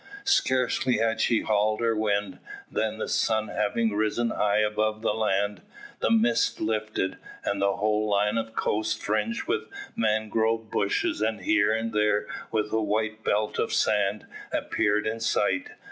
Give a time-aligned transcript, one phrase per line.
[0.25, 2.39] Scarcely had she hauled her wind,
[2.71, 5.61] than the sun having risen high above the land,
[5.99, 11.71] the mist lifted, and the whole line of coast fringed with mangrove bushes, and here
[11.71, 15.69] and there with a white belt of sand, appeared in sight.